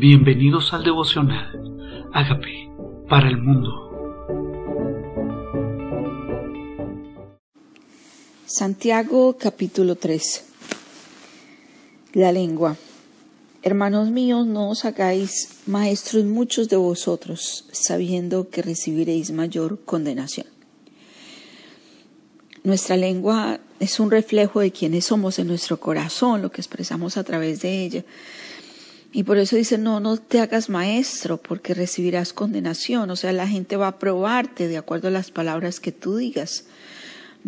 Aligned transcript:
Bienvenidos 0.00 0.72
al 0.72 0.82
devocional. 0.82 2.08
Hágame 2.14 2.72
para 3.06 3.28
el 3.28 3.36
mundo. 3.36 3.68
Santiago 8.46 9.36
capítulo 9.36 9.96
3. 9.96 10.44
La 12.14 12.32
lengua. 12.32 12.78
Hermanos 13.62 14.10
míos, 14.10 14.46
no 14.46 14.70
os 14.70 14.86
hagáis 14.86 15.58
maestros 15.66 16.24
muchos 16.24 16.70
de 16.70 16.76
vosotros, 16.76 17.66
sabiendo 17.70 18.48
que 18.48 18.62
recibiréis 18.62 19.32
mayor 19.32 19.84
condenación. 19.84 20.46
Nuestra 22.64 22.96
lengua 22.96 23.60
es 23.80 24.00
un 24.00 24.10
reflejo 24.10 24.60
de 24.60 24.70
quienes 24.70 25.04
somos 25.04 25.38
en 25.38 25.48
nuestro 25.48 25.78
corazón, 25.78 26.40
lo 26.40 26.50
que 26.50 26.62
expresamos 26.62 27.18
a 27.18 27.24
través 27.24 27.60
de 27.60 27.84
ella. 27.84 28.04
Y 29.12 29.24
por 29.24 29.38
eso 29.38 29.56
dice, 29.56 29.76
no, 29.76 29.98
no 29.98 30.16
te 30.18 30.38
hagas 30.38 30.68
maestro 30.68 31.36
porque 31.36 31.74
recibirás 31.74 32.32
condenación. 32.32 33.10
O 33.10 33.16
sea, 33.16 33.32
la 33.32 33.48
gente 33.48 33.76
va 33.76 33.88
a 33.88 33.98
probarte 33.98 34.68
de 34.68 34.76
acuerdo 34.76 35.08
a 35.08 35.12
las 35.12 35.32
palabras 35.32 35.80
que 35.80 35.90
tú 35.90 36.16
digas. 36.16 36.64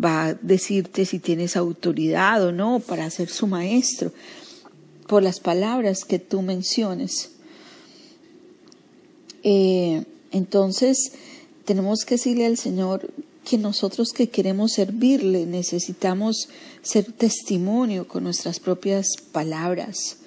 Va 0.03 0.25
a 0.25 0.33
decirte 0.33 1.05
si 1.05 1.19
tienes 1.19 1.55
autoridad 1.55 2.43
o 2.45 2.51
no 2.51 2.79
para 2.79 3.09
ser 3.09 3.29
su 3.29 3.47
maestro 3.47 4.11
por 5.07 5.23
las 5.23 5.39
palabras 5.39 6.03
que 6.03 6.19
tú 6.19 6.41
menciones. 6.41 7.31
Eh, 9.43 10.03
entonces, 10.31 11.13
tenemos 11.63 12.03
que 12.03 12.15
decirle 12.15 12.45
al 12.45 12.57
Señor 12.57 13.09
que 13.45 13.57
nosotros 13.57 14.11
que 14.11 14.29
queremos 14.29 14.73
servirle 14.73 15.45
necesitamos 15.45 16.49
ser 16.81 17.11
testimonio 17.11 18.07
con 18.07 18.23
nuestras 18.23 18.59
propias 18.59 19.07
palabras 19.31 20.17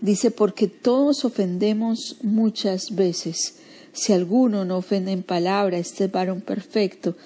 Dice, 0.00 0.30
porque 0.30 0.66
todos 0.66 1.24
ofendemos 1.24 2.16
muchas 2.22 2.94
veces. 2.94 3.56
Si 3.92 4.12
alguno 4.12 4.64
no 4.64 4.78
ofende 4.78 5.12
en 5.12 5.22
palabra, 5.22 5.76
este 5.76 6.04
es 6.04 6.12
varón 6.12 6.40
perfecto, 6.40 7.16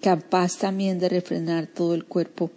capaz 0.00 0.58
también 0.58 0.98
de 0.98 1.08
refrenar 1.08 1.68
todo 1.68 1.94
el 1.94 2.04
cuerpo. 2.04 2.50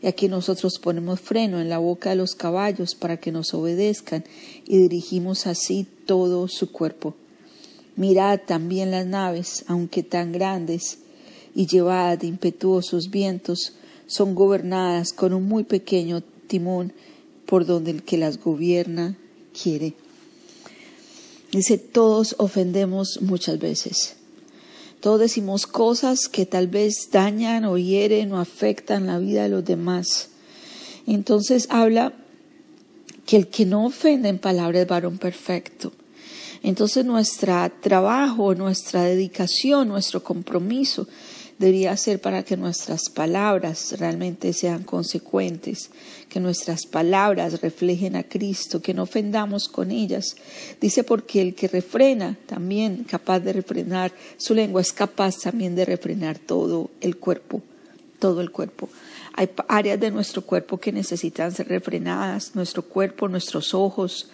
Y 0.00 0.06
aquí 0.06 0.28
nosotros 0.28 0.78
ponemos 0.78 1.20
freno 1.20 1.60
en 1.60 1.68
la 1.68 1.78
boca 1.78 2.10
de 2.10 2.16
los 2.16 2.34
caballos 2.34 2.94
para 2.94 3.16
que 3.16 3.32
nos 3.32 3.52
obedezcan 3.54 4.24
y 4.64 4.78
dirigimos 4.78 5.46
así 5.46 5.86
todo 6.06 6.46
su 6.46 6.70
cuerpo. 6.70 7.16
Mirad 7.96 8.40
también 8.46 8.90
las 8.90 9.06
naves, 9.06 9.64
aunque 9.66 10.02
tan 10.02 10.30
grandes 10.30 10.98
y 11.54 11.66
llevadas 11.66 12.20
de 12.20 12.26
impetuosos 12.26 13.10
vientos, 13.10 13.72
son 14.06 14.34
gobernadas 14.34 15.12
con 15.12 15.32
un 15.32 15.48
muy 15.48 15.64
pequeño 15.64 16.22
timón 16.46 16.92
por 17.46 17.64
donde 17.64 17.92
el 17.92 18.02
que 18.02 18.18
las 18.18 18.38
gobierna 18.38 19.16
quiere. 19.60 19.94
Dice, 21.52 21.78
todos 21.78 22.34
ofendemos 22.38 23.20
muchas 23.22 23.58
veces. 23.58 24.16
Todos 25.00 25.20
decimos 25.20 25.66
cosas 25.66 26.28
que 26.28 26.46
tal 26.46 26.66
vez 26.66 27.10
dañan 27.12 27.64
o 27.64 27.78
hieren 27.78 28.32
o 28.32 28.40
afectan 28.40 29.06
la 29.06 29.18
vida 29.18 29.44
de 29.44 29.48
los 29.48 29.64
demás. 29.64 30.30
Entonces 31.06 31.68
habla 31.70 32.12
que 33.24 33.36
el 33.36 33.48
que 33.48 33.66
no 33.66 33.86
ofende 33.86 34.28
en 34.28 34.38
palabras 34.38 34.82
es 34.82 34.88
varón 34.88 35.18
perfecto. 35.18 35.92
Entonces 36.62 37.04
nuestro 37.04 37.70
trabajo, 37.80 38.54
nuestra 38.54 39.04
dedicación, 39.04 39.88
nuestro 39.88 40.22
compromiso 40.24 41.06
debería 41.58 41.96
ser 41.96 42.20
para 42.20 42.42
que 42.42 42.56
nuestras 42.56 43.08
palabras 43.08 43.98
realmente 43.98 44.52
sean 44.52 44.82
consecuentes, 44.82 45.90
que 46.28 46.40
nuestras 46.40 46.86
palabras 46.86 47.60
reflejen 47.62 48.16
a 48.16 48.24
Cristo, 48.24 48.82
que 48.82 48.92
no 48.94 49.04
ofendamos 49.04 49.68
con 49.68 49.90
ellas. 49.90 50.36
Dice 50.80 51.02
porque 51.02 51.40
el 51.40 51.54
que 51.54 51.68
refrena 51.68 52.36
también 52.46 53.04
capaz 53.04 53.40
de 53.40 53.52
refrenar 53.52 54.12
su 54.36 54.54
lengua 54.54 54.80
es 54.80 54.92
capaz 54.92 55.38
también 55.38 55.74
de 55.74 55.84
refrenar 55.84 56.38
todo 56.38 56.90
el 57.00 57.16
cuerpo, 57.16 57.62
todo 58.18 58.40
el 58.40 58.50
cuerpo. 58.50 58.88
Hay 59.32 59.50
áreas 59.68 60.00
de 60.00 60.10
nuestro 60.10 60.42
cuerpo 60.42 60.78
que 60.78 60.92
necesitan 60.92 61.52
ser 61.52 61.68
refrenadas, 61.68 62.54
nuestro 62.54 62.82
cuerpo, 62.82 63.28
nuestros 63.28 63.74
ojos, 63.74 64.30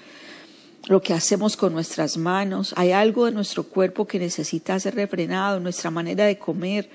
lo 0.87 1.00
que 1.00 1.15
hacemos 1.15 1.56
con 1.56 1.72
nuestras 1.72 2.16
manos, 2.16 2.75
hay 2.76 2.93
algo 2.93 3.26
de 3.26 3.32
nuestro 3.32 3.65
cuerpo 3.65 4.06
que 4.06 4.19
necesita 4.19 4.78
ser 4.81 4.94
refrenado, 4.94 5.60
nuestra 5.60 5.91
manera 5.91 6.26
de 6.26 6.38
comer. 6.38 6.88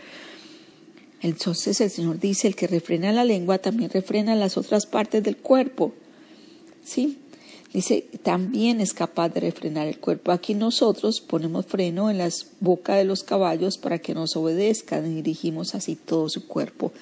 Entonces 1.21 1.79
el 1.81 1.89
Señor 1.89 2.19
dice, 2.19 2.47
el 2.47 2.55
que 2.55 2.67
refrena 2.67 3.11
la 3.11 3.23
lengua 3.23 3.57
también 3.57 3.89
refrena 3.89 4.35
las 4.35 4.57
otras 4.57 4.85
partes 4.85 5.23
del 5.23 5.37
cuerpo. 5.37 5.93
¿Sí? 6.83 7.19
Dice, 7.73 8.07
también 8.23 8.81
es 8.81 8.93
capaz 8.93 9.29
de 9.29 9.41
refrenar 9.41 9.87
el 9.87 9.99
cuerpo. 9.99 10.31
Aquí 10.31 10.53
nosotros 10.53 11.21
ponemos 11.21 11.65
freno 11.65 12.09
en 12.09 12.17
las 12.17 12.47
bocas 12.59 12.97
de 12.97 13.03
los 13.03 13.23
caballos 13.23 13.77
para 13.77 13.99
que 13.99 14.13
nos 14.13 14.35
obedezcan 14.35 15.05
y 15.05 15.15
dirigimos 15.15 15.75
así 15.75 15.95
todo 15.95 16.29
su 16.29 16.47
cuerpo. 16.47 16.93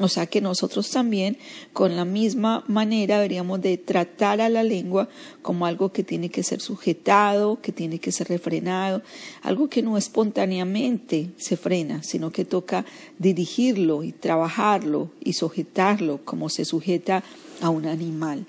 O 0.00 0.06
sea 0.06 0.26
que 0.26 0.40
nosotros 0.40 0.90
también 0.90 1.38
con 1.72 1.96
la 1.96 2.04
misma 2.04 2.62
manera 2.68 3.16
deberíamos 3.16 3.60
de 3.60 3.76
tratar 3.78 4.40
a 4.40 4.48
la 4.48 4.62
lengua 4.62 5.08
como 5.42 5.66
algo 5.66 5.92
que 5.92 6.04
tiene 6.04 6.28
que 6.28 6.44
ser 6.44 6.60
sujetado, 6.60 7.60
que 7.60 7.72
tiene 7.72 7.98
que 7.98 8.12
ser 8.12 8.28
refrenado, 8.28 9.02
algo 9.42 9.68
que 9.68 9.82
no 9.82 9.98
espontáneamente 9.98 11.30
se 11.36 11.56
frena, 11.56 12.04
sino 12.04 12.30
que 12.30 12.44
toca 12.44 12.84
dirigirlo 13.18 14.04
y 14.04 14.12
trabajarlo 14.12 15.10
y 15.20 15.32
sujetarlo 15.32 16.20
como 16.24 16.48
se 16.48 16.64
sujeta 16.64 17.24
a 17.60 17.68
un 17.68 17.86
animal. 17.86 18.46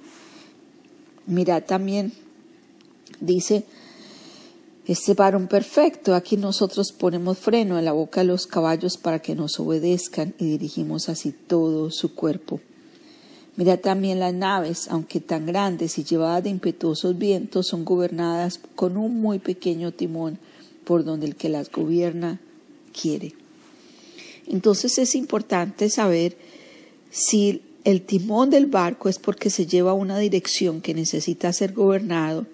Mira 1.25 1.61
también, 1.61 2.13
dice, 3.21 3.63
este 4.91 5.13
varón 5.13 5.47
perfecto, 5.47 6.15
aquí 6.15 6.35
nosotros 6.35 6.91
ponemos 6.91 7.37
freno 7.37 7.77
en 7.77 7.85
la 7.85 7.91
boca 7.91 8.21
de 8.21 8.25
los 8.25 8.47
caballos 8.47 8.97
para 8.97 9.19
que 9.19 9.35
nos 9.35 9.59
obedezcan 9.59 10.33
y 10.39 10.45
dirigimos 10.45 11.09
así 11.09 11.31
todo 11.31 11.91
su 11.91 12.15
cuerpo. 12.15 12.59
Mira 13.55 13.77
también 13.77 14.19
las 14.19 14.33
naves, 14.33 14.87
aunque 14.89 15.19
tan 15.19 15.45
grandes 15.45 15.99
y 15.99 16.03
llevadas 16.03 16.43
de 16.43 16.49
impetuosos 16.49 17.19
vientos, 17.19 17.67
son 17.67 17.85
gobernadas 17.85 18.59
con 18.75 18.97
un 18.97 19.21
muy 19.21 19.37
pequeño 19.37 19.91
timón 19.91 20.39
por 20.85 21.03
donde 21.03 21.27
el 21.27 21.35
que 21.35 21.49
las 21.49 21.69
gobierna 21.69 22.41
quiere. 22.99 23.35
Entonces 24.47 24.97
es 24.97 25.13
importante 25.13 25.91
saber 25.91 26.35
si 27.11 27.61
el 27.83 28.01
timón 28.01 28.49
del 28.49 28.65
barco 28.65 29.07
es 29.07 29.19
porque 29.19 29.51
se 29.51 29.67
lleva 29.67 29.91
a 29.91 29.93
una 29.93 30.17
dirección 30.17 30.81
que 30.81 30.95
necesita 30.95 31.53
ser 31.53 31.73
gobernado 31.73 32.47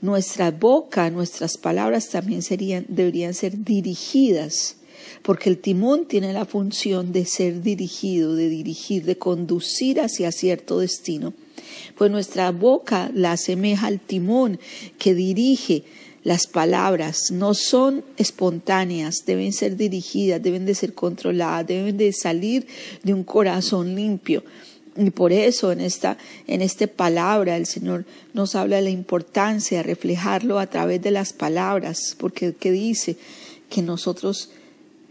nuestra 0.00 0.50
boca, 0.50 1.10
nuestras 1.10 1.56
palabras 1.58 2.08
también 2.08 2.42
serían, 2.42 2.86
deberían 2.88 3.34
ser 3.34 3.64
dirigidas, 3.64 4.76
porque 5.22 5.50
el 5.50 5.58
timón 5.58 6.06
tiene 6.06 6.32
la 6.32 6.44
función 6.44 7.12
de 7.12 7.26
ser 7.26 7.62
dirigido, 7.62 8.34
de 8.34 8.48
dirigir, 8.48 9.04
de 9.04 9.18
conducir 9.18 10.00
hacia 10.00 10.32
cierto 10.32 10.78
destino. 10.78 11.34
Pues 11.96 12.10
nuestra 12.10 12.50
boca 12.50 13.10
la 13.14 13.32
asemeja 13.32 13.86
al 13.86 14.00
timón 14.00 14.58
que 14.98 15.14
dirige 15.14 15.84
las 16.22 16.46
palabras 16.46 17.30
no 17.30 17.54
son 17.54 18.04
espontáneas, 18.18 19.24
deben 19.26 19.52
ser 19.52 19.76
dirigidas, 19.76 20.42
deben 20.42 20.66
de 20.66 20.74
ser 20.74 20.92
controladas, 20.92 21.66
deben 21.66 21.96
de 21.96 22.12
salir 22.12 22.66
de 23.02 23.14
un 23.14 23.24
corazón 23.24 23.94
limpio. 23.94 24.42
Y 24.96 25.10
por 25.10 25.32
eso 25.32 25.70
en 25.72 25.80
esta, 25.80 26.18
en 26.46 26.62
esta 26.62 26.86
palabra 26.86 27.56
el 27.56 27.66
Señor 27.66 28.04
nos 28.34 28.54
habla 28.54 28.76
de 28.76 28.82
la 28.82 28.90
importancia 28.90 29.78
de 29.78 29.84
reflejarlo 29.84 30.58
a 30.58 30.66
través 30.66 31.00
de 31.00 31.12
las 31.12 31.32
palabras, 31.32 32.16
porque 32.18 32.54
que 32.54 32.72
dice 32.72 33.16
que 33.68 33.82
nosotros 33.82 34.50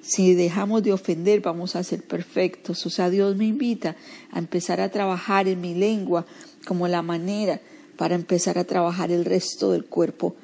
si 0.01 0.33
dejamos 0.33 0.83
de 0.83 0.93
ofender 0.93 1.41
vamos 1.41 1.75
a 1.75 1.83
ser 1.83 2.03
perfectos. 2.03 2.85
O 2.85 2.89
sea, 2.89 3.09
Dios 3.09 3.35
me 3.35 3.45
invita 3.45 3.95
a 4.31 4.39
empezar 4.39 4.81
a 4.81 4.89
trabajar 4.89 5.47
en 5.47 5.61
mi 5.61 5.75
lengua 5.75 6.25
como 6.65 6.87
la 6.87 7.01
manera 7.01 7.61
para 7.97 8.15
empezar 8.15 8.57
a 8.57 8.63
trabajar 8.63 9.11
el 9.11 9.25
resto 9.25 9.71
del 9.71 9.85
cuerpo. 9.85 10.35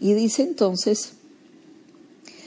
Y 0.00 0.12
dice 0.14 0.42
entonces, 0.42 1.12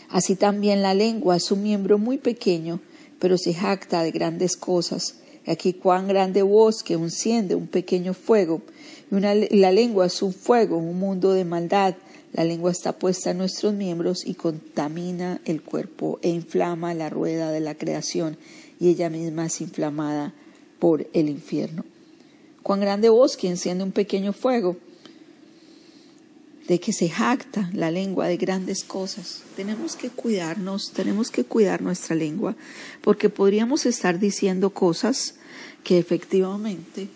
así 0.09 0.35
también 0.35 0.81
la 0.81 0.93
lengua 0.93 1.37
es 1.37 1.51
un 1.51 1.63
miembro 1.63 1.97
muy 1.97 2.17
pequeño, 2.17 2.79
pero 3.19 3.37
se 3.37 3.53
jacta 3.53 4.03
de 4.03 4.11
grandes 4.11 4.55
cosas 4.57 5.15
Aquí 5.47 5.73
cuán 5.73 6.07
grande 6.07 6.43
bosque 6.43 6.93
enciende 6.93 7.55
un 7.55 7.67
pequeño 7.67 8.13
fuego. 8.13 8.61
la 9.09 9.71
lengua 9.71 10.05
es 10.05 10.21
un 10.21 10.33
fuego, 10.33 10.77
un 10.77 10.99
mundo 10.99 11.33
de 11.33 11.45
maldad. 11.45 11.95
La 12.33 12.43
lengua 12.43 12.71
está 12.71 12.93
puesta 12.93 13.31
en 13.31 13.39
nuestros 13.39 13.73
miembros 13.73 14.25
y 14.25 14.35
contamina 14.35 15.41
el 15.45 15.61
cuerpo 15.61 16.19
e 16.21 16.29
inflama 16.29 16.93
la 16.93 17.09
rueda 17.09 17.51
de 17.51 17.59
la 17.59 17.75
creación 17.75 18.37
y 18.79 18.89
ella 18.89 19.09
misma 19.09 19.47
es 19.47 19.59
inflamada 19.59 20.33
por 20.79 21.07
el 21.13 21.29
infierno. 21.29 21.83
Cuán 22.63 22.79
grande 22.79 23.09
bosque 23.09 23.47
enciende 23.47 23.83
un 23.83 23.91
pequeño 23.91 24.33
fuego 24.33 24.77
de 26.67 26.79
que 26.79 26.93
se 26.93 27.09
jacta 27.09 27.69
la 27.73 27.91
lengua 27.91 28.27
de 28.27 28.37
grandes 28.37 28.83
cosas. 28.83 29.43
Tenemos 29.55 29.95
que 29.95 30.09
cuidarnos, 30.09 30.91
tenemos 30.91 31.31
que 31.31 31.43
cuidar 31.43 31.81
nuestra 31.81 32.15
lengua, 32.15 32.55
porque 33.01 33.29
podríamos 33.29 33.85
estar 33.85 34.19
diciendo 34.19 34.69
cosas 34.69 35.35
que 35.83 35.97
efectivamente 35.97 37.09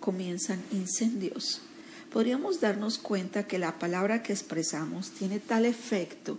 comienzan 0.00 0.60
incendios. 0.72 1.60
podríamos 2.12 2.60
darnos 2.60 2.96
cuenta 2.98 3.46
que 3.46 3.58
la 3.58 3.78
palabra 3.78 4.22
que 4.22 4.32
expresamos 4.32 5.10
tiene 5.10 5.40
tal 5.40 5.66
efecto, 5.66 6.38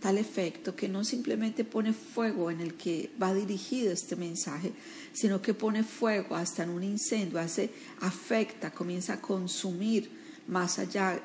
tal 0.00 0.16
efecto 0.16 0.76
que 0.76 0.88
no 0.88 1.02
simplemente 1.02 1.64
pone 1.64 1.92
fuego 1.92 2.52
en 2.52 2.60
el 2.60 2.74
que 2.74 3.10
va 3.20 3.34
dirigido 3.34 3.90
este 3.90 4.14
mensaje, 4.14 4.72
sino 5.12 5.42
que 5.42 5.54
pone 5.54 5.82
fuego 5.82 6.36
hasta 6.36 6.62
en 6.62 6.70
un 6.70 6.84
incendio, 6.84 7.40
hace, 7.40 7.70
afecta, 8.00 8.70
comienza 8.70 9.14
a 9.14 9.20
consumir 9.20 10.08
más 10.48 10.78
allá, 10.78 11.20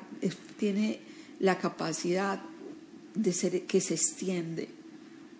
tiene 0.58 1.00
la 1.40 1.58
capacidad 1.58 2.40
de 3.14 3.32
ser 3.32 3.62
que 3.66 3.80
se 3.80 3.94
extiende. 3.94 4.68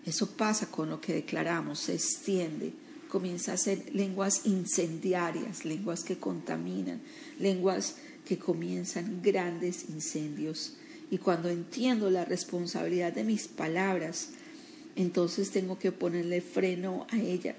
Eso 0.05 0.31
pasa 0.31 0.69
con 0.69 0.89
lo 0.89 1.01
que 1.01 1.13
declaramos, 1.13 1.79
se 1.79 1.95
extiende, 1.95 2.73
comienza 3.07 3.53
a 3.53 3.57
ser 3.57 3.93
lenguas 3.93 4.45
incendiarias, 4.45 5.65
lenguas 5.65 6.03
que 6.03 6.17
contaminan, 6.17 7.01
lenguas 7.39 7.95
que 8.25 8.37
comienzan 8.37 9.21
grandes 9.21 9.89
incendios. 9.89 10.73
Y 11.09 11.19
cuando 11.19 11.49
entiendo 11.49 12.09
la 12.09 12.25
responsabilidad 12.25 13.13
de 13.13 13.23
mis 13.23 13.47
palabras, 13.47 14.29
entonces 14.95 15.51
tengo 15.51 15.77
que 15.77 15.91
ponerle 15.91 16.41
freno 16.41 17.05
a 17.11 17.17
ella, 17.17 17.55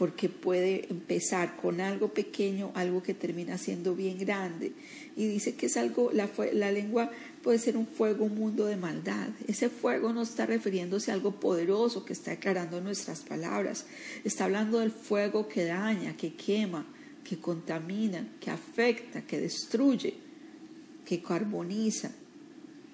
porque 0.00 0.30
puede 0.30 0.90
empezar 0.90 1.56
con 1.56 1.78
algo 1.82 2.08
pequeño, 2.14 2.72
algo 2.72 3.02
que 3.02 3.12
termina 3.12 3.58
siendo 3.58 3.94
bien 3.94 4.16
grande. 4.16 4.72
Y 5.14 5.26
dice 5.26 5.56
que 5.56 5.66
es 5.66 5.76
algo, 5.76 6.10
la, 6.14 6.26
la 6.54 6.72
lengua 6.72 7.10
puede 7.42 7.58
ser 7.58 7.76
un 7.76 7.86
fuego, 7.86 8.24
un 8.24 8.34
mundo 8.34 8.64
de 8.64 8.78
maldad. 8.78 9.28
Ese 9.46 9.68
fuego 9.68 10.14
no 10.14 10.22
está 10.22 10.46
refiriéndose 10.46 11.10
a 11.10 11.14
algo 11.14 11.32
poderoso 11.32 12.06
que 12.06 12.14
está 12.14 12.30
declarando 12.30 12.80
nuestras 12.80 13.20
palabras. 13.20 13.84
Está 14.24 14.46
hablando 14.46 14.78
del 14.78 14.90
fuego 14.90 15.48
que 15.48 15.66
daña, 15.66 16.16
que 16.16 16.32
quema, 16.32 16.86
que 17.22 17.38
contamina, 17.38 18.26
que 18.40 18.50
afecta, 18.50 19.26
que 19.26 19.38
destruye, 19.38 20.14
que 21.04 21.20
carboniza, 21.20 22.10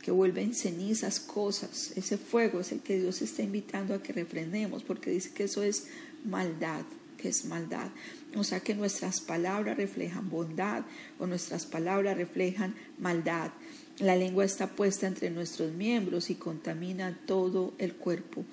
que 0.07 0.13
vuelve 0.13 0.41
en 0.41 0.55
cenizas 0.55 1.19
cosas. 1.19 1.93
Ese 1.97 2.17
fuego 2.17 2.61
es 2.61 2.71
el 2.71 2.79
que 2.79 2.97
Dios 2.97 3.23
está 3.23 3.43
invitando 3.43 3.93
a 3.93 4.01
que 4.01 4.13
refrendemos, 4.13 4.85
porque 4.85 5.11
dice 5.11 5.33
que 5.33 5.43
eso 5.43 5.65
es 5.65 5.89
maldad, 6.25 6.85
que 7.19 7.29
es 7.29 7.45
maldad. 7.47 7.89
O 8.37 8.45
sea 8.45 8.61
que 8.61 8.77
nuestras 8.77 9.21
palabras 9.21 9.77
reflejan 9.77 10.31
bondad 10.31 10.85
o 11.19 11.27
nuestras 11.27 11.67
palabras 11.67 12.17
reflejan 12.17 12.77
maldad. 13.01 13.51
La 13.99 14.15
lengua 14.15 14.45
está 14.45 14.69
puesta 14.69 15.09
entre 15.09 15.29
nuestros 15.31 15.73
miembros 15.73 16.31
y 16.31 16.37
contamina 16.37 17.19
todo 17.27 17.75
el 17.79 17.97
cuerpo. 17.97 18.45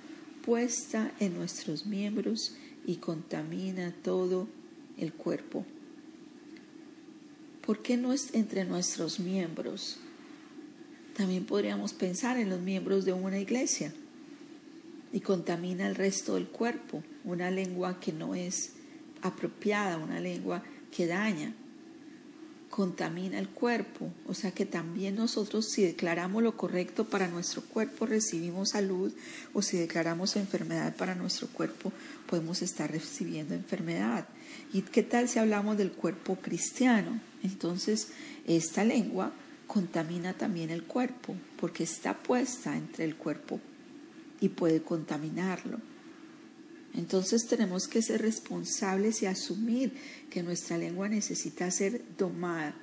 Puesta 0.43 1.11
en 1.19 1.37
nuestros 1.37 1.85
miembros 1.85 2.55
y 2.87 2.95
contamina 2.95 3.93
todo 4.01 4.47
el 4.97 5.13
cuerpo. 5.13 5.67
¿Por 7.63 7.83
qué 7.83 7.95
no 7.95 8.11
es 8.11 8.33
entre 8.33 8.65
nuestros 8.65 9.19
miembros? 9.19 9.99
También 11.15 11.45
podríamos 11.45 11.93
pensar 11.93 12.37
en 12.37 12.49
los 12.49 12.59
miembros 12.59 13.05
de 13.05 13.13
una 13.13 13.39
iglesia 13.39 13.93
y 15.11 15.19
contamina 15.19 15.87
el 15.87 15.95
resto 15.95 16.35
del 16.35 16.47
cuerpo. 16.47 17.03
Una 17.23 17.51
lengua 17.51 17.99
que 17.99 18.11
no 18.11 18.33
es 18.35 18.73
apropiada, 19.21 19.97
una 19.97 20.19
lengua 20.19 20.63
que 20.95 21.07
daña 21.07 21.53
contamina 22.73 23.37
el 23.37 23.49
cuerpo. 23.49 24.11
O 24.25 24.33
sea 24.33 24.49
que 24.49 24.65
también 24.65 25.15
nosotros 25.15 25.69
si 25.69 25.83
declaramos 25.83 26.41
lo 26.41 26.57
correcto 26.57 27.05
para 27.05 27.27
nuestro 27.27 27.61
cuerpo 27.61 28.07
recibimos 28.07 28.69
salud 28.69 29.13
o 29.53 29.61
si 29.61 29.77
declaramos 29.77 30.35
enfermedad 30.35 30.95
para 30.95 31.13
nuestro 31.13 31.47
cuerpo 31.49 31.93
podemos 32.25 32.63
estar 32.63 32.91
recibiendo 32.91 33.53
enfermedad. 33.53 34.27
¿Y 34.73 34.81
qué 34.81 35.03
tal 35.03 35.29
si 35.29 35.37
hablamos 35.37 35.77
del 35.77 35.91
cuerpo 35.91 36.37
cristiano? 36.37 37.21
Entonces 37.43 38.07
esta 38.47 38.83
lengua 38.83 39.31
contamina 39.73 40.33
también 40.33 40.69
el 40.69 40.83
cuerpo 40.83 41.35
porque 41.59 41.83
está 41.83 42.21
puesta 42.21 42.77
entre 42.77 43.05
el 43.05 43.15
cuerpo 43.15 43.59
y 44.39 44.49
puede 44.49 44.83
contaminarlo. 44.83 45.79
Entonces 46.93 47.47
tenemos 47.47 47.87
que 47.87 48.03
ser 48.03 48.21
responsables 48.21 49.23
y 49.23 49.25
asumir 49.25 49.93
que 50.29 50.43
nuestra 50.43 50.77
lengua 50.77 51.09
necesita 51.09 51.71
ser 51.71 52.03
domada. 52.19 52.75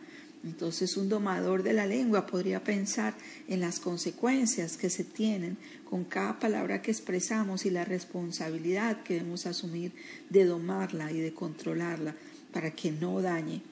Entonces 0.42 0.96
un 0.96 1.08
domador 1.08 1.62
de 1.62 1.74
la 1.74 1.86
lengua 1.86 2.26
podría 2.26 2.64
pensar 2.64 3.14
en 3.46 3.60
las 3.60 3.78
consecuencias 3.78 4.76
que 4.76 4.90
se 4.90 5.04
tienen 5.04 5.58
con 5.88 6.02
cada 6.02 6.40
palabra 6.40 6.82
que 6.82 6.90
expresamos 6.90 7.66
y 7.66 7.70
la 7.70 7.84
responsabilidad 7.84 9.04
que 9.04 9.14
debemos 9.14 9.46
asumir 9.46 9.92
de 10.28 10.44
domarla 10.44 11.12
y 11.12 11.20
de 11.20 11.34
controlarla 11.34 12.16
para 12.52 12.72
que 12.72 12.90
no 12.90 13.22
dañe. 13.22 13.62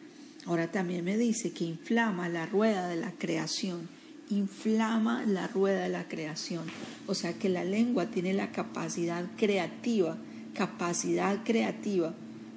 Ahora 0.48 0.72
también 0.72 1.04
me 1.04 1.16
dice 1.16 1.52
que 1.52 1.64
inflama 1.64 2.28
la 2.28 2.46
rueda 2.46 2.88
de 2.88 2.96
la 2.96 3.12
creación, 3.12 3.88
inflama 4.28 5.24
la 5.24 5.46
rueda 5.46 5.84
de 5.84 5.90
la 5.90 6.08
creación. 6.08 6.64
O 7.06 7.14
sea 7.14 7.34
que 7.34 7.48
la 7.48 7.62
lengua 7.62 8.06
tiene 8.06 8.32
la 8.34 8.50
capacidad 8.50 9.24
creativa 9.36 10.18
capacidad 10.58 11.44
creativa, 11.44 12.14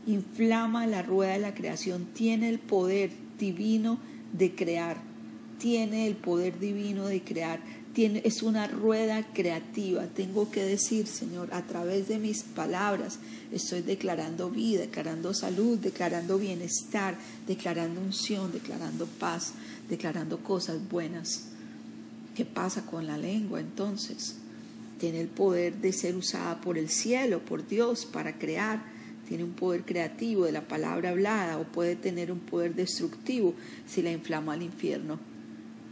inflama 0.07 0.87
la 0.87 1.03
rueda 1.03 1.33
de 1.33 1.39
la 1.39 1.53
creación, 1.53 2.07
tiene 2.13 2.49
el 2.49 2.57
poder 2.57 3.11
divino 3.37 3.99
de 4.33 4.55
crear, 4.55 4.97
tiene 5.59 6.07
el 6.07 6.15
poder 6.15 6.59
divino 6.59 7.05
de 7.05 7.21
crear, 7.21 7.61
es 7.95 8.43
una 8.43 8.67
rueda 8.67 9.25
creativa. 9.33 10.05
Tengo 10.07 10.49
que 10.49 10.63
decir, 10.63 11.07
Señor, 11.07 11.53
a 11.53 11.61
través 11.63 12.07
de 12.07 12.19
mis 12.19 12.43
palabras 12.43 13.19
estoy 13.51 13.81
declarando 13.81 14.49
vida, 14.49 14.81
declarando 14.81 15.33
salud, 15.33 15.77
declarando 15.77 16.37
bienestar, 16.37 17.17
declarando 17.47 17.99
unción, 17.99 18.51
declarando 18.51 19.05
paz, 19.05 19.53
declarando 19.89 20.39
cosas 20.39 20.77
buenas. 20.89 21.47
¿Qué 22.35 22.45
pasa 22.45 22.85
con 22.85 23.07
la 23.07 23.17
lengua 23.17 23.59
entonces? 23.59 24.35
tiene 25.01 25.19
el 25.19 25.29
poder 25.29 25.77
de 25.77 25.93
ser 25.93 26.15
usada 26.15 26.61
por 26.61 26.77
el 26.77 26.87
cielo, 26.87 27.39
por 27.39 27.67
Dios, 27.67 28.05
para 28.05 28.37
crear, 28.37 28.83
tiene 29.27 29.43
un 29.43 29.53
poder 29.53 29.83
creativo 29.83 30.45
de 30.45 30.51
la 30.51 30.61
palabra 30.61 31.09
hablada 31.09 31.57
o 31.57 31.63
puede 31.63 31.95
tener 31.95 32.31
un 32.31 32.37
poder 32.37 32.75
destructivo 32.75 33.55
si 33.87 34.03
la 34.03 34.11
inflama 34.11 34.53
al 34.53 34.61
infierno. 34.61 35.30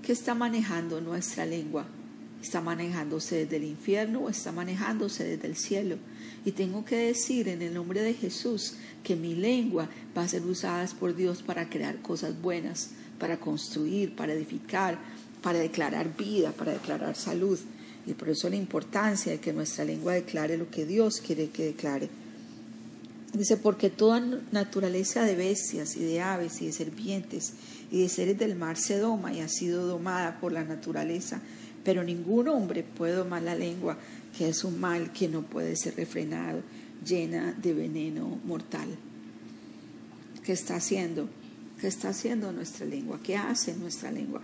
¿Qué 0.03 0.13
está 0.13 0.33
manejando 0.33 1.01
nuestra 1.01 1.45
lengua? 1.45 1.85
¿Está 2.41 2.61
manejándose 2.61 3.35
desde 3.35 3.57
el 3.57 3.65
infierno 3.65 4.21
o 4.21 4.29
está 4.29 4.51
manejándose 4.51 5.25
desde 5.25 5.47
el 5.47 5.57
cielo? 5.57 5.97
Y 6.45 6.51
tengo 6.51 6.85
que 6.85 6.95
decir 6.95 7.49
en 7.49 7.61
el 7.61 7.73
nombre 7.73 8.01
de 8.01 8.13
Jesús 8.13 8.75
que 9.03 9.15
mi 9.15 9.35
lengua 9.35 9.89
va 10.17 10.23
a 10.23 10.27
ser 10.27 10.43
usada 10.43 10.87
por 10.99 11.15
Dios 11.15 11.43
para 11.43 11.69
crear 11.69 12.01
cosas 12.01 12.41
buenas, 12.41 12.91
para 13.19 13.39
construir, 13.39 14.15
para 14.15 14.33
edificar, 14.33 14.97
para 15.41 15.59
declarar 15.59 16.15
vida, 16.15 16.53
para 16.53 16.71
declarar 16.71 17.15
salud. 17.15 17.59
Y 18.07 18.13
por 18.13 18.29
eso 18.29 18.49
la 18.49 18.55
importancia 18.55 19.33
de 19.33 19.39
que 19.39 19.51
nuestra 19.51 19.83
lengua 19.83 20.13
declare 20.13 20.57
lo 20.57 20.69
que 20.69 20.85
Dios 20.85 21.19
quiere 21.19 21.49
que 21.49 21.65
declare. 21.65 22.09
Dice, 23.33 23.57
porque 23.57 23.89
toda 23.89 24.19
naturaleza 24.51 25.23
de 25.23 25.35
bestias 25.35 25.95
y 25.95 26.03
de 26.03 26.21
aves 26.21 26.61
y 26.61 26.65
de 26.65 26.71
serpientes 26.71 27.53
y 27.91 28.01
de 28.01 28.09
seres 28.09 28.39
del 28.39 28.55
mar 28.55 28.77
se 28.77 28.97
doma 28.97 29.33
y 29.33 29.41
ha 29.41 29.47
sido 29.47 29.85
domada 29.85 30.39
por 30.39 30.51
la 30.51 30.63
naturaleza, 30.63 31.41
pero 31.83 32.03
ningún 32.03 32.47
hombre 32.47 32.83
puede 32.83 33.13
domar 33.13 33.43
la 33.43 33.55
lengua, 33.55 33.97
que 34.37 34.49
es 34.49 34.63
un 34.63 34.79
mal 34.79 35.11
que 35.13 35.27
no 35.27 35.43
puede 35.43 35.75
ser 35.75 35.95
refrenado, 35.95 36.61
llena 37.05 37.53
de 37.53 37.73
veneno 37.73 38.39
mortal. 38.45 38.89
¿Qué 40.43 40.53
está 40.53 40.75
haciendo? 40.77 41.29
¿Qué 41.79 41.87
está 41.87 42.09
haciendo 42.09 42.51
nuestra 42.51 42.85
lengua? 42.85 43.19
¿Qué 43.23 43.37
hace 43.37 43.75
nuestra 43.75 44.11
lengua? 44.11 44.41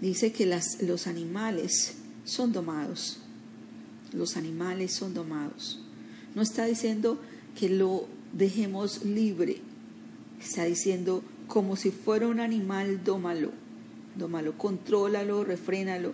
dice 0.00 0.32
que 0.32 0.46
las, 0.46 0.82
los 0.82 1.06
animales 1.06 1.94
son 2.24 2.52
domados. 2.52 3.18
Los 4.12 4.36
animales 4.36 4.92
son 4.92 5.14
domados. 5.14 5.83
No 6.34 6.42
está 6.42 6.64
diciendo 6.64 7.20
que 7.58 7.68
lo 7.68 8.06
dejemos 8.32 9.04
libre. 9.04 9.58
Está 10.40 10.64
diciendo 10.64 11.22
como 11.46 11.76
si 11.76 11.90
fuera 11.90 12.26
un 12.26 12.40
animal, 12.40 13.02
dómalo. 13.04 13.50
Dómalo, 14.16 14.56
contrólalo, 14.56 15.44
refrénalo. 15.44 16.12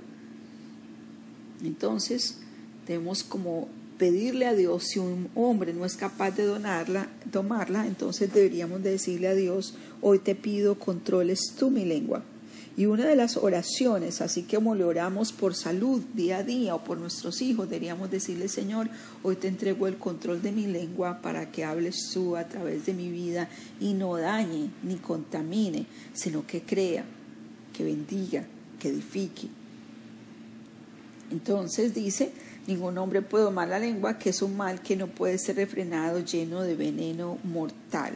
Entonces, 1.63 2.39
debemos 2.87 3.23
como 3.23 3.69
pedirle 3.99 4.47
a 4.47 4.55
Dios, 4.55 4.85
si 4.85 4.99
un 4.99 5.29
hombre 5.35 5.75
no 5.75 5.85
es 5.85 5.95
capaz 5.95 6.31
de 6.31 6.45
donarla, 6.45 7.11
tomarla, 7.31 7.87
entonces 7.87 8.33
deberíamos 8.33 8.83
decirle 8.83 9.29
a 9.29 9.35
Dios, 9.35 9.75
hoy 10.01 10.19
te 10.19 10.35
pido 10.35 10.79
controles 10.79 11.55
tú 11.59 11.71
mi 11.71 11.85
lengua. 11.85 12.25
Y 12.81 12.87
una 12.87 13.05
de 13.05 13.15
las 13.15 13.37
oraciones, 13.37 14.23
así 14.23 14.45
como 14.45 14.75
le 14.75 14.85
oramos 14.85 15.33
por 15.33 15.55
salud 15.55 16.01
día 16.15 16.39
a 16.39 16.43
día 16.43 16.75
o 16.75 16.83
por 16.83 16.97
nuestros 16.97 17.43
hijos, 17.43 17.69
deberíamos 17.69 18.11
decirle, 18.11 18.49
Señor, 18.49 18.89
hoy 19.23 19.37
te 19.37 19.49
entrego 19.49 19.87
el 19.87 19.99
control 19.99 20.41
de 20.41 20.51
mi 20.51 20.67
lengua 20.67 21.21
para 21.21 21.53
que 21.53 21.63
hables 21.63 22.09
tú 22.11 22.39
a 22.39 22.49
través 22.49 22.87
de 22.87 22.95
mi 22.95 23.11
vida 23.11 23.51
y 23.81 23.93
no 23.93 24.17
dañe 24.17 24.71
ni 24.83 24.97
contamine, 24.97 25.85
sino 26.15 26.47
que 26.47 26.63
crea, 26.63 27.05
que 27.75 27.85
bendiga, 27.85 28.47
que 28.79 28.89
edifique. 28.89 29.49
Entonces 31.31 31.93
dice, 31.93 32.33
ningún 32.67 32.97
hombre 32.97 33.21
puede 33.21 33.45
tomar 33.45 33.69
la 33.69 33.79
lengua, 33.79 34.19
que 34.19 34.31
es 34.31 34.41
un 34.41 34.57
mal 34.57 34.81
que 34.81 34.97
no 34.97 35.09
puede 35.09 35.37
ser 35.37 35.57
refrenado, 35.57 36.25
lleno 36.25 36.63
de 36.63 36.77
veneno 36.77 37.37
mortal. 37.45 38.15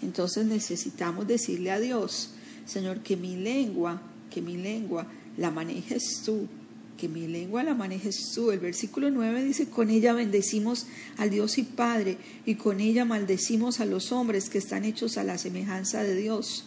Entonces 0.00 0.46
necesitamos 0.46 1.26
decirle 1.26 1.72
a 1.72 1.80
Dios, 1.80 2.35
Señor, 2.66 3.00
que 3.00 3.16
mi 3.16 3.36
lengua, 3.36 4.02
que 4.30 4.42
mi 4.42 4.56
lengua 4.56 5.06
la 5.36 5.50
manejes 5.50 6.22
tú, 6.24 6.48
que 6.96 7.08
mi 7.08 7.26
lengua 7.26 7.62
la 7.62 7.74
manejes 7.74 8.32
tú. 8.34 8.50
El 8.50 8.58
versículo 8.58 9.10
9 9.10 9.44
dice, 9.44 9.68
con 9.68 9.90
ella 9.90 10.12
bendecimos 10.12 10.86
al 11.16 11.30
Dios 11.30 11.58
y 11.58 11.62
Padre, 11.62 12.18
y 12.44 12.56
con 12.56 12.80
ella 12.80 13.04
maldecimos 13.04 13.80
a 13.80 13.86
los 13.86 14.12
hombres 14.12 14.50
que 14.50 14.58
están 14.58 14.84
hechos 14.84 15.16
a 15.16 15.24
la 15.24 15.38
semejanza 15.38 16.02
de 16.02 16.16
Dios. 16.16 16.64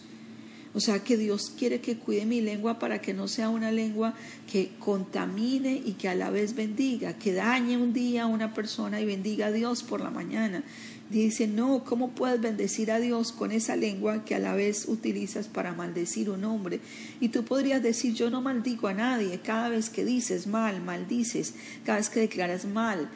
O 0.72 0.78
sea 0.78 1.02
que 1.02 1.16
Dios 1.16 1.52
quiere 1.58 1.80
que 1.80 1.96
cuide 1.96 2.26
mi 2.26 2.40
lengua 2.40 2.78
para 2.78 3.00
que 3.00 3.12
no 3.12 3.26
sea 3.26 3.48
una 3.48 3.72
lengua 3.72 4.14
que 4.50 4.70
contamine 4.78 5.82
y 5.84 5.94
que 5.94 6.08
a 6.08 6.14
la 6.14 6.30
vez 6.30 6.54
bendiga, 6.54 7.18
que 7.18 7.32
dañe 7.32 7.76
un 7.76 7.92
día 7.92 8.22
a 8.22 8.26
una 8.26 8.54
persona 8.54 9.00
y 9.00 9.04
bendiga 9.04 9.46
a 9.46 9.52
Dios 9.52 9.82
por 9.82 10.00
la 10.00 10.10
mañana. 10.10 10.62
Dice, 11.10 11.48
no, 11.48 11.82
¿cómo 11.82 12.10
puedes 12.10 12.40
bendecir 12.40 12.92
a 12.92 13.00
Dios 13.00 13.32
con 13.32 13.50
esa 13.50 13.74
lengua 13.74 14.24
que 14.24 14.36
a 14.36 14.38
la 14.38 14.54
vez 14.54 14.86
utilizas 14.86 15.48
para 15.48 15.74
maldecir 15.74 16.30
un 16.30 16.44
hombre? 16.44 16.78
Y 17.20 17.30
tú 17.30 17.42
podrías 17.42 17.82
decir, 17.82 18.14
yo 18.14 18.30
no 18.30 18.40
maldigo 18.40 18.86
a 18.86 18.94
nadie, 18.94 19.40
cada 19.40 19.70
vez 19.70 19.90
que 19.90 20.04
dices 20.04 20.46
mal, 20.46 20.80
maldices, 20.80 21.54
cada 21.84 21.98
vez 21.98 22.10
que 22.10 22.20
declaras 22.20 22.64
mal, 22.64 23.10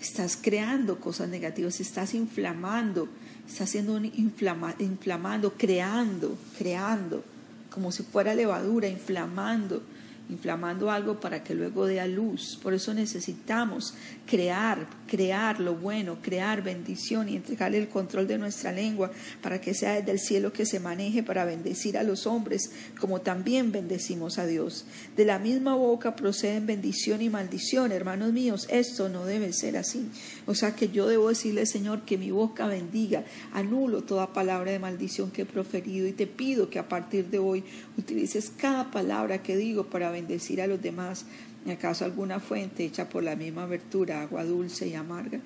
estás 0.00 0.36
creando 0.36 0.98
cosas 0.98 1.28
negativas, 1.28 1.78
estás 1.78 2.14
inflamando, 2.14 3.08
estás 3.48 3.68
haciendo 3.68 3.94
un 3.94 4.04
inflamando, 4.04 5.52
creando, 5.56 6.36
creando, 6.58 7.24
como 7.70 7.90
si 7.90 8.02
fuera 8.02 8.34
levadura, 8.34 8.88
inflamando 8.88 9.82
inflamando 10.28 10.90
algo 10.90 11.20
para 11.20 11.42
que 11.42 11.54
luego 11.54 11.86
dé 11.86 12.00
a 12.00 12.06
luz. 12.06 12.58
Por 12.62 12.74
eso 12.74 12.92
necesitamos 12.92 13.94
crear, 14.26 14.86
crear 15.06 15.58
lo 15.58 15.74
bueno, 15.74 16.18
crear 16.22 16.62
bendición 16.62 17.28
y 17.28 17.36
entregarle 17.36 17.78
el 17.78 17.88
control 17.88 18.26
de 18.26 18.38
nuestra 18.38 18.72
lengua 18.72 19.10
para 19.42 19.60
que 19.60 19.74
sea 19.74 19.94
desde 19.94 20.12
el 20.12 20.18
cielo 20.18 20.52
que 20.52 20.66
se 20.66 20.80
maneje 20.80 21.22
para 21.22 21.44
bendecir 21.44 21.96
a 21.96 22.02
los 22.02 22.26
hombres 22.26 22.70
como 23.00 23.20
también 23.20 23.72
bendecimos 23.72 24.38
a 24.38 24.46
Dios. 24.46 24.84
De 25.16 25.24
la 25.24 25.38
misma 25.38 25.74
boca 25.74 26.14
proceden 26.14 26.66
bendición 26.66 27.22
y 27.22 27.30
maldición, 27.30 27.92
hermanos 27.92 28.32
míos, 28.32 28.66
esto 28.70 29.08
no 29.08 29.24
debe 29.24 29.52
ser 29.52 29.76
así. 29.76 30.10
O 30.46 30.54
sea 30.54 30.74
que 30.74 30.88
yo 30.88 31.08
debo 31.08 31.28
decirle, 31.28 31.64
Señor, 31.66 32.02
que 32.02 32.18
mi 32.18 32.30
boca 32.30 32.66
bendiga, 32.66 33.24
anulo 33.52 34.02
toda 34.02 34.32
palabra 34.32 34.72
de 34.72 34.78
maldición 34.78 35.30
que 35.30 35.42
he 35.42 35.46
proferido 35.46 36.06
y 36.06 36.12
te 36.12 36.26
pido 36.26 36.68
que 36.68 36.78
a 36.78 36.88
partir 36.88 37.26
de 37.26 37.38
hoy 37.38 37.64
utilices 37.96 38.52
cada 38.56 38.90
palabra 38.90 39.42
que 39.42 39.56
digo 39.56 39.84
para 39.84 40.10
bendecir 40.10 40.17
a 40.60 40.66
los 40.66 40.82
demás. 40.82 41.24
¿Acaso 41.70 42.04
alguna 42.04 42.40
fuente 42.40 42.84
hecha 42.84 43.08
por 43.08 43.22
la 43.22 43.36
misma 43.36 43.64
abertura, 43.64 44.22
agua 44.22 44.44
dulce 44.44 44.88
y 44.88 44.94
amarga? 44.94 45.40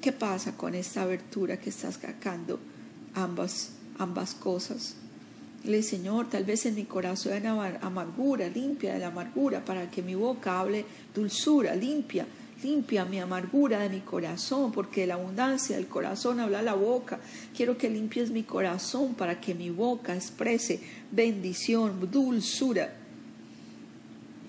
¿Qué 0.00 0.12
pasa 0.12 0.56
con 0.56 0.74
esta 0.74 1.02
abertura 1.02 1.58
que 1.58 1.70
estás 1.70 1.98
sacando 2.00 2.58
ambas, 3.14 3.72
ambas 3.98 4.34
cosas? 4.34 4.96
Le 5.64 5.82
Señor, 5.82 6.30
tal 6.30 6.44
vez 6.44 6.64
en 6.64 6.74
mi 6.74 6.84
corazón 6.84 7.34
hay 7.34 7.76
amargura, 7.82 8.48
limpia 8.48 8.94
de 8.94 9.00
la 9.00 9.08
amargura, 9.08 9.62
para 9.62 9.90
que 9.90 10.00
mi 10.00 10.14
boca 10.14 10.58
hable 10.58 10.86
dulzura, 11.14 11.74
limpia 11.74 12.26
Limpia 12.62 13.06
mi 13.06 13.18
amargura 13.18 13.78
de 13.78 13.88
mi 13.88 14.00
corazón, 14.00 14.70
porque 14.70 15.06
la 15.06 15.14
abundancia 15.14 15.76
del 15.76 15.86
corazón 15.86 16.40
habla 16.40 16.60
la 16.60 16.74
boca. 16.74 17.18
Quiero 17.56 17.78
que 17.78 17.88
limpies 17.88 18.30
mi 18.30 18.42
corazón 18.42 19.14
para 19.14 19.40
que 19.40 19.54
mi 19.54 19.70
boca 19.70 20.14
exprese 20.14 20.80
bendición, 21.10 22.10
dulzura. 22.10 22.99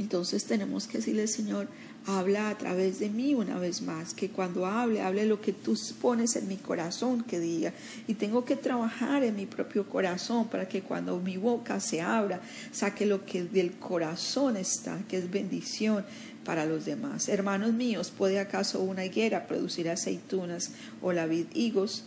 Entonces 0.02 0.46
tenemos 0.46 0.88
que 0.88 0.98
decirle, 0.98 1.28
Señor, 1.28 1.68
habla 2.08 2.50
a 2.50 2.58
través 2.58 2.98
de 2.98 3.10
mí 3.10 3.36
una 3.36 3.60
vez 3.60 3.84
más, 3.84 4.16
que 4.16 4.30
cuando 4.30 4.66
hable, 4.66 5.00
hable 5.02 5.28
lo 5.28 5.40
que 5.40 5.54
tú 5.54 5.78
pones 6.02 6.36
en 6.36 6.48
mi 6.48 6.58
corazón 6.58 7.24
que 7.24 7.40
diga. 7.40 7.72
Y 8.08 8.16
tengo 8.16 8.44
que 8.44 8.56
trabajar 8.56 9.24
en 9.24 9.36
mi 9.36 9.46
propio 9.46 9.88
corazón 9.88 10.48
para 10.48 10.68
que 10.68 10.82
cuando 10.82 11.20
mi 11.20 11.38
boca 11.38 11.80
se 11.80 12.02
abra, 12.02 12.42
saque 12.72 13.06
lo 13.06 13.24
que 13.24 13.44
del 13.44 13.74
corazón 13.74 14.58
está, 14.58 14.98
que 15.08 15.20
es 15.20 15.30
bendición, 15.30 16.04
para 16.44 16.66
los 16.66 16.86
demás. 16.86 17.30
Hermanos 17.30 17.74
míos, 17.74 18.12
¿puede 18.18 18.40
acaso 18.40 18.82
una 18.82 19.06
higuera 19.06 19.46
producir 19.46 19.88
aceitunas 19.88 20.72
o 21.04 21.14
la 21.14 21.28
vid 21.28 21.46
higos? 21.54 22.06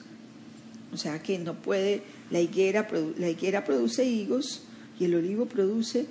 O 0.93 0.97
sea 0.97 1.23
que 1.23 1.39
no 1.39 1.55
puede, 1.55 2.03
la 2.33 2.41
higuera, 2.41 2.89
la 3.17 3.29
higuera 3.29 3.65
produce 3.65 4.05
higos 4.05 4.63
y 4.99 5.05
el 5.05 5.15
olivo 5.15 5.47
produce 5.47 6.07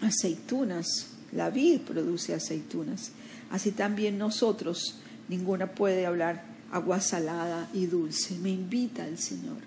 aceitunas, 0.00 1.08
la 1.32 1.50
vid 1.50 1.80
produce 1.80 2.34
aceitunas. 2.34 3.10
Así 3.50 3.72
también 3.72 4.18
nosotros, 4.18 4.98
ninguna 5.28 5.66
puede 5.72 6.06
hablar 6.06 6.44
agua 6.72 7.00
salada 7.00 7.68
y 7.72 7.86
dulce. 7.86 8.36
Me 8.38 8.50
invita 8.50 9.06
el 9.06 9.18
Señor, 9.18 9.58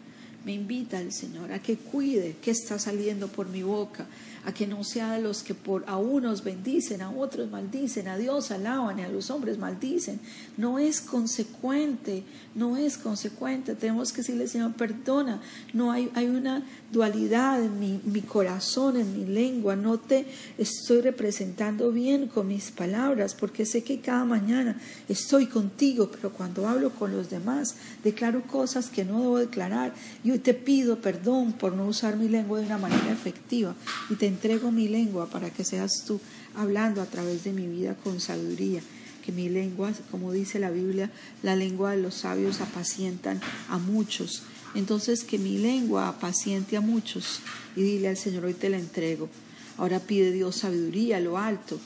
me 0.45 0.53
invita 0.53 0.99
el 0.99 1.11
Señor 1.11 1.51
a 1.51 1.59
que 1.59 1.77
cuide 1.77 2.35
qué 2.41 2.51
está 2.51 2.79
saliendo 2.79 3.27
por 3.27 3.47
mi 3.47 3.63
boca, 3.63 4.07
a 4.45 4.53
que 4.53 4.67
no 4.67 4.83
sea 4.83 5.13
de 5.13 5.21
los 5.21 5.43
que 5.43 5.53
por 5.53 5.83
a 5.87 5.97
unos 5.97 6.43
bendicen, 6.43 7.01
a 7.01 7.11
otros 7.11 7.49
maldicen, 7.49 8.07
a 8.07 8.17
Dios 8.17 8.51
alaban 8.51 8.99
y 8.99 9.03
a 9.03 9.09
los 9.09 9.29
hombres 9.29 9.57
maldicen. 9.57 10.19
No 10.57 10.79
es 10.79 11.01
consecuente, 11.01 12.23
no 12.55 12.77
es 12.77 12.97
consecuente. 12.97 13.75
Tenemos 13.75 14.11
que 14.11 14.17
decirle, 14.17 14.47
Señor, 14.47 14.73
perdona. 14.73 15.41
No 15.73 15.91
hay, 15.91 16.09
hay 16.15 16.27
una 16.27 16.63
dualidad 16.91 17.63
en 17.63 17.79
mi, 17.79 17.99
mi 18.05 18.21
corazón, 18.21 18.97
en 18.97 19.17
mi 19.17 19.25
lengua. 19.25 19.75
No 19.75 19.99
te 19.99 20.25
estoy 20.57 21.01
representando 21.01 21.91
bien 21.91 22.27
con 22.27 22.47
mis 22.47 22.71
palabras, 22.71 23.35
porque 23.35 23.65
sé 23.65 23.83
que 23.83 23.99
cada 23.99 24.25
mañana 24.25 24.79
estoy 25.07 25.47
contigo, 25.47 26.09
pero 26.11 26.31
cuando 26.31 26.67
hablo 26.67 26.91
con 26.91 27.11
los 27.11 27.29
demás, 27.29 27.75
declaro 28.03 28.43
cosas 28.43 28.89
que 28.89 29.05
no 29.05 29.21
debo 29.21 29.37
declarar. 29.37 29.93
Y 30.23 30.31
hoy 30.31 30.39
te 30.39 30.53
pido 30.53 31.01
perdón 31.01 31.53
por 31.53 31.73
no 31.73 31.85
usar 31.85 32.15
mi 32.15 32.29
lengua 32.29 32.59
de 32.59 32.65
una 32.65 32.77
manera 32.77 33.11
efectiva. 33.11 33.75
Y 34.09 34.15
te 34.15 34.28
entrego 34.29 34.71
mi 34.71 34.87
lengua 34.87 35.27
para 35.27 35.49
que 35.49 35.65
seas 35.65 36.05
tú 36.07 36.21
hablando 36.55 37.01
a 37.01 37.05
través 37.05 37.43
de 37.43 37.51
mi 37.51 37.67
vida 37.67 37.95
con 37.95 38.21
sabiduría. 38.21 38.81
Que 39.25 39.31
mi 39.33 39.49
lengua, 39.49 39.91
como 40.09 40.31
dice 40.31 40.59
la 40.59 40.71
Biblia, 40.71 41.11
la 41.43 41.55
lengua 41.55 41.91
de 41.91 42.01
los 42.01 42.15
sabios 42.15 42.61
apacientan 42.61 43.41
a 43.67 43.77
muchos. 43.77 44.43
Entonces 44.75 45.23
que 45.23 45.37
mi 45.37 45.57
lengua 45.57 46.07
apaciente 46.07 46.77
a 46.77 46.81
muchos. 46.81 47.41
Y 47.75 47.81
dile 47.81 48.07
al 48.07 48.17
Señor, 48.17 48.45
hoy 48.45 48.53
te 48.53 48.69
la 48.69 48.77
entrego. 48.77 49.29
Ahora 49.77 49.99
pide 49.99 50.31
Dios 50.31 50.57
sabiduría 50.57 51.19
lo 51.19 51.37
alto. 51.37 51.79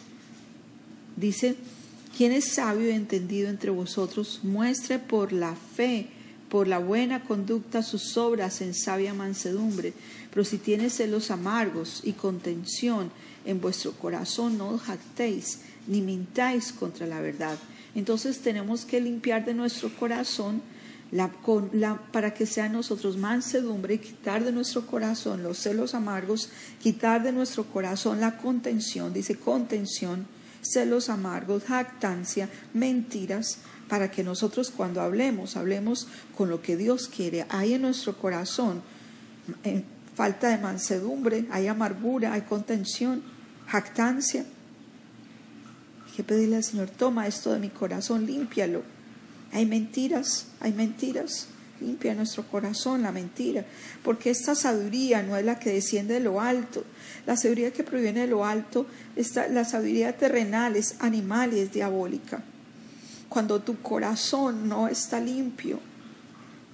Dice, 1.15 1.55
¿quién 2.15 2.31
es 2.31 2.53
sabio 2.53 2.89
y 2.89 2.93
entendido 2.93 3.49
entre 3.49 3.71
vosotros? 3.71 4.41
Muestre 4.43 4.99
por 4.99 5.31
la 5.33 5.55
fe 5.55 6.07
por 6.53 6.67
la 6.67 6.77
buena 6.77 7.23
conducta 7.23 7.81
sus 7.81 8.15
obras 8.15 8.61
en 8.61 8.75
sabia 8.75 9.15
mansedumbre. 9.15 9.91
Pero 10.29 10.45
si 10.45 10.59
tienes 10.59 10.93
celos 10.93 11.31
amargos 11.31 12.01
y 12.03 12.11
contención 12.13 13.09
en 13.43 13.59
vuestro 13.59 13.93
corazón, 13.93 14.59
no 14.59 14.69
os 14.69 14.83
jactéis 14.83 15.61
ni 15.87 16.01
mintáis 16.01 16.71
contra 16.71 17.07
la 17.07 17.21
verdad. 17.21 17.57
Entonces 17.95 18.37
tenemos 18.37 18.85
que 18.85 19.01
limpiar 19.01 19.45
de 19.45 19.55
nuestro 19.55 19.89
corazón 19.95 20.61
la, 21.09 21.31
para 22.11 22.35
que 22.35 22.45
sea 22.45 22.69
nosotros 22.69 23.17
mansedumbre 23.17 23.99
quitar 23.99 24.45
de 24.45 24.51
nuestro 24.51 24.85
corazón 24.85 25.41
los 25.41 25.57
celos 25.57 25.95
amargos, 25.95 26.51
quitar 26.79 27.23
de 27.23 27.31
nuestro 27.31 27.63
corazón 27.63 28.21
la 28.21 28.37
contención, 28.37 29.11
dice 29.11 29.37
contención, 29.37 30.27
celos 30.61 31.09
amargos, 31.09 31.63
jactancia, 31.63 32.47
mentiras, 32.75 33.57
para 33.87 34.11
que 34.11 34.23
nosotros 34.23 34.71
cuando 34.71 35.01
hablemos, 35.01 35.55
hablemos 35.55 36.07
con 36.35 36.49
lo 36.49 36.61
que 36.61 36.77
Dios 36.77 37.07
quiere. 37.07 37.45
Hay 37.49 37.73
en 37.73 37.81
nuestro 37.81 38.17
corazón 38.17 38.81
falta 40.15 40.49
de 40.49 40.57
mansedumbre, 40.57 41.45
hay 41.51 41.67
amargura, 41.67 42.33
hay 42.33 42.41
contención, 42.41 43.21
jactancia. 43.67 44.45
Hay 46.05 46.13
que 46.15 46.23
pedirle 46.23 46.57
al 46.57 46.63
Señor, 46.63 46.89
toma 46.89 47.27
esto 47.27 47.53
de 47.53 47.59
mi 47.59 47.69
corazón, 47.69 48.25
límpialo. 48.25 48.83
Hay 49.51 49.65
mentiras, 49.65 50.47
hay 50.59 50.73
mentiras. 50.73 51.47
Limpia 51.81 52.15
nuestro 52.15 52.43
corazón 52.43 53.01
la 53.01 53.11
mentira, 53.11 53.65
porque 54.03 54.29
esta 54.29 54.55
sabiduría 54.55 55.21
no 55.21 55.35
es 55.35 55.43
la 55.43 55.59
que 55.59 55.71
desciende 55.71 56.13
de 56.13 56.19
lo 56.21 56.39
alto. 56.39 56.85
La 57.25 57.35
sabiduría 57.35 57.73
que 57.73 57.83
proviene 57.83 58.21
de 58.21 58.27
lo 58.27 58.45
alto, 58.45 58.85
está, 59.17 59.49
la 59.49 59.65
sabiduría 59.65 60.15
terrenal 60.15 60.77
es 60.77 60.95
animal 60.99 61.53
y 61.53 61.59
es 61.59 61.73
diabólica 61.73 62.41
cuando 63.29 63.59
tu 63.61 63.81
corazón 63.81 64.67
no 64.69 64.87
está 64.87 65.19
limpio, 65.19 65.79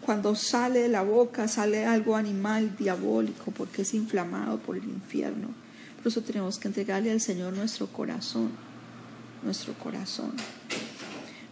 cuando 0.01 0.36
sale 0.36 0.79
de 0.79 0.89
la 0.89 1.03
boca, 1.03 1.48
sale 1.48 1.86
algo 1.86 2.15
animal, 2.15 2.75
diabólico, 2.77 3.51
porque 3.51 3.84
es 3.84 3.94
inflamado 3.94 4.58
por 4.58 4.75
el 4.77 4.86
infierno. 4.86 5.50
Por 5.98 6.08
eso 6.08 6.22
tenemos 6.22 6.58
que 6.58 6.68
entregarle 6.68 7.12
al 7.12 7.22
Señor 7.22 7.53
nuestro 7.53 7.88
corazón, 7.88 8.50
nuestro 9.44 9.74
corazón. 9.74 10.34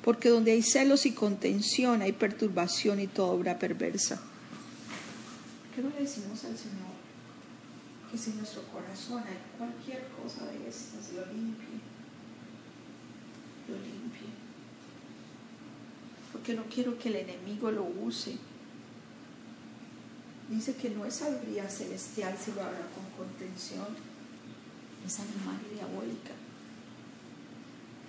Porque 0.04 0.30
donde 0.30 0.54
hay 0.54 0.62
celos 0.62 1.06
y 1.06 1.12
contención, 1.12 2.02
hay 2.02 2.14
perturbación 2.14 3.00
y 3.00 3.08
toda 3.08 3.34
obra 3.34 3.60
perversa. 3.60 4.20
¿Qué 5.76 5.82
no 5.82 5.90
le 5.90 6.02
decimos 6.02 6.44
al 6.46 6.58
Señor? 6.58 6.98
Que 8.10 8.18
si 8.18 8.32
nuestro 8.32 8.64
corazón 8.64 9.22
hay 9.28 9.38
cualquier 9.58 10.08
cosa 10.22 10.46
de 10.46 10.68
estas, 10.68 11.14
lo 11.14 11.26
limpie, 11.32 11.78
lo 13.68 13.76
limpie 13.76 14.47
porque 16.38 16.54
no 16.54 16.66
quiero 16.66 17.00
que 17.00 17.10
el 17.10 17.16
enemigo 17.16 17.72
lo 17.72 17.84
use. 17.84 18.38
dice 20.50 20.76
que 20.76 20.92
no 20.92 21.04
es 21.04 21.16
sabiduría 21.16 21.68
celestial 21.68 22.38
si 22.40 22.52
lo 22.52 22.62
habla 22.62 22.86
con 22.94 23.26
contención, 23.26 23.88
es 25.06 25.20
animal 25.20 25.58
diabólica. 25.74 26.34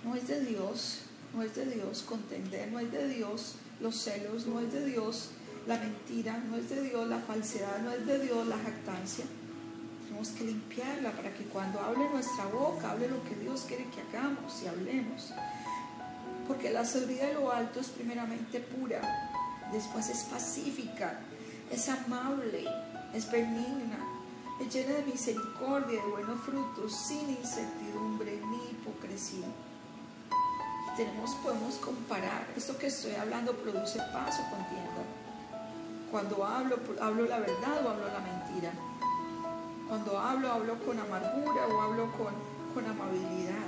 No 0.05 0.15
es 0.15 0.27
de 0.27 0.45
Dios, 0.45 0.99
no 1.33 1.41
es 1.41 1.55
de 1.55 1.65
Dios 1.65 2.03
contender, 2.03 2.71
no 2.71 2.79
es 2.79 2.91
de 2.91 3.07
Dios 3.07 3.55
los 3.81 3.95
celos, 3.95 4.45
no 4.45 4.59
es 4.59 4.71
de 4.71 4.85
Dios 4.85 5.31
la 5.65 5.79
mentira, 5.79 6.37
no 6.49 6.55
es 6.57 6.69
de 6.69 6.83
Dios 6.83 7.09
la 7.09 7.19
falsedad, 7.19 7.81
no 7.81 7.91
es 7.91 8.05
de 8.05 8.19
Dios 8.19 8.45
la 8.47 8.59
jactancia. 8.59 9.25
Tenemos 10.05 10.29
que 10.29 10.43
limpiarla 10.43 11.11
para 11.13 11.33
que 11.33 11.45
cuando 11.45 11.79
hable 11.79 12.07
nuestra 12.11 12.45
boca, 12.45 12.91
hable 12.91 13.09
lo 13.09 13.23
que 13.23 13.35
Dios 13.35 13.65
quiere 13.67 13.85
que 13.85 14.01
hagamos 14.01 14.61
y 14.63 14.67
hablemos. 14.67 15.33
Porque 16.49 16.71
la 16.71 16.83
sabiduría 16.83 17.27
de 17.27 17.35
lo 17.35 17.51
alto 17.51 17.79
es 17.79 17.89
primeramente 17.89 18.59
pura, 18.59 18.99
después 19.71 20.09
es 20.09 20.23
pacífica, 20.23 21.19
es 21.71 21.87
amable, 21.89 22.65
es 23.13 23.31
benigna, 23.31 23.99
es 24.59 24.73
llena 24.73 24.95
de 24.95 25.03
misericordia, 25.03 26.01
de 26.01 26.09
buenos 26.09 26.41
frutos, 26.41 26.91
sin 26.91 27.29
incertidumbre 27.29 28.41
ni 28.49 28.71
hipocresía. 28.71 29.45
Tenemos, 30.97 31.35
podemos 31.35 31.75
comparar, 31.75 32.47
esto 32.57 32.75
que 32.79 32.87
estoy 32.87 33.13
hablando 33.13 33.53
produce 33.53 33.99
paz 34.11 34.39
o 34.39 34.49
contienda. 34.49 35.03
Cuando 36.09 36.43
hablo, 36.43 36.79
hablo 36.99 37.27
la 37.27 37.37
verdad 37.37 37.85
o 37.85 37.89
hablo 37.89 38.07
la 38.07 38.21
mentira. 38.21 38.71
Cuando 39.87 40.17
hablo, 40.17 40.51
hablo 40.51 40.83
con 40.83 40.97
amargura 40.97 41.67
o 41.67 41.81
hablo 41.83 42.11
con, 42.13 42.33
con 42.73 42.89
amabilidad. 42.89 43.67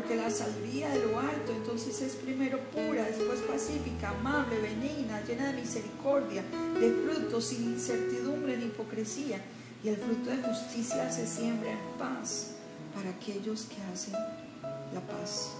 Porque 0.00 0.16
la 0.16 0.30
sabiduría 0.30 0.88
de 0.88 1.00
lo 1.00 1.20
alto 1.20 1.52
entonces 1.52 2.00
es 2.00 2.14
primero 2.14 2.58
pura, 2.70 3.04
después 3.04 3.40
pacífica, 3.40 4.08
amable, 4.08 4.58
benigna, 4.58 5.22
llena 5.26 5.52
de 5.52 5.60
misericordia, 5.60 6.42
de 6.80 6.90
frutos, 6.90 7.48
sin 7.48 7.64
incertidumbre 7.64 8.56
ni 8.56 8.64
hipocresía. 8.64 9.42
Y 9.84 9.88
el 9.88 9.98
fruto 9.98 10.30
de 10.30 10.38
justicia 10.38 11.10
se 11.12 11.26
siembra 11.26 11.72
en 11.72 11.98
paz 11.98 12.52
para 12.94 13.10
aquellos 13.10 13.64
que 13.64 13.76
hacen 13.92 14.14
la 14.14 15.02
paz. 15.02 15.50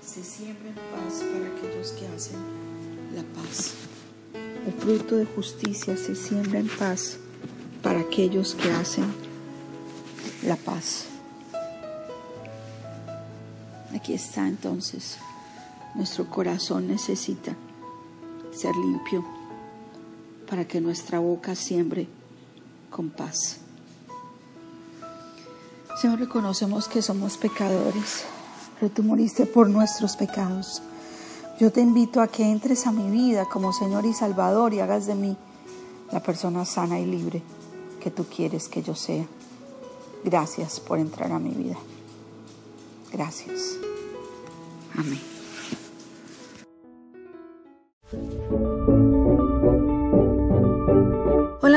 Se 0.00 0.24
siembra 0.24 0.70
en 0.70 0.74
paz 0.74 1.22
para 1.22 1.54
aquellos 1.54 1.90
que 1.90 2.06
hacen 2.06 2.38
la 3.14 3.22
paz. 3.22 3.74
El 4.66 4.72
fruto 4.72 5.16
de 5.16 5.26
justicia 5.26 5.94
se 5.98 6.16
siembra 6.16 6.58
en 6.58 6.68
paz 6.68 7.18
para 7.82 8.00
aquellos 8.00 8.54
que 8.54 8.70
hacen 8.70 9.12
la 10.42 10.56
paz. 10.56 11.08
Aquí 13.96 14.12
está 14.12 14.46
entonces. 14.46 15.16
Nuestro 15.94 16.28
corazón 16.28 16.86
necesita 16.86 17.56
ser 18.52 18.76
limpio 18.76 19.24
para 20.46 20.68
que 20.68 20.82
nuestra 20.82 21.18
boca 21.18 21.54
siembre 21.54 22.06
con 22.90 23.08
paz. 23.08 23.56
Señor, 25.98 26.18
reconocemos 26.18 26.88
que 26.88 27.00
somos 27.00 27.38
pecadores, 27.38 28.24
pero 28.78 28.92
tú 28.92 29.02
moriste 29.02 29.46
por 29.46 29.70
nuestros 29.70 30.14
pecados. 30.14 30.82
Yo 31.58 31.72
te 31.72 31.80
invito 31.80 32.20
a 32.20 32.28
que 32.28 32.44
entres 32.44 32.86
a 32.86 32.92
mi 32.92 33.10
vida 33.10 33.46
como 33.46 33.72
Señor 33.72 34.04
y 34.04 34.12
Salvador 34.12 34.74
y 34.74 34.80
hagas 34.80 35.06
de 35.06 35.14
mí 35.14 35.38
la 36.12 36.22
persona 36.22 36.66
sana 36.66 37.00
y 37.00 37.06
libre 37.06 37.42
que 38.02 38.10
tú 38.10 38.26
quieres 38.26 38.68
que 38.68 38.82
yo 38.82 38.94
sea. 38.94 39.24
Gracias 40.22 40.80
por 40.80 40.98
entrar 40.98 41.32
a 41.32 41.38
mi 41.38 41.52
vida. 41.52 41.78
Gracias. 43.16 43.78
Amén. 44.94 45.18